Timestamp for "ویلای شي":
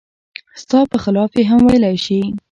1.67-2.19